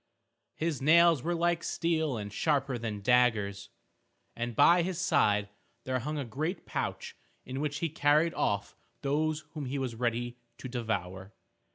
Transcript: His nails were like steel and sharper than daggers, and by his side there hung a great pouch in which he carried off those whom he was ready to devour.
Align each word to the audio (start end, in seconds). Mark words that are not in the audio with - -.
His 0.55 0.81
nails 0.81 1.21
were 1.21 1.35
like 1.35 1.63
steel 1.63 2.17
and 2.17 2.33
sharper 2.33 2.79
than 2.79 3.01
daggers, 3.03 3.69
and 4.35 4.55
by 4.55 4.81
his 4.81 4.99
side 4.99 5.49
there 5.83 5.99
hung 5.99 6.17
a 6.17 6.25
great 6.25 6.65
pouch 6.65 7.15
in 7.45 7.59
which 7.61 7.81
he 7.81 7.89
carried 7.89 8.33
off 8.33 8.75
those 9.03 9.41
whom 9.53 9.65
he 9.67 9.77
was 9.77 9.93
ready 9.93 10.37
to 10.57 10.67
devour. 10.67 11.33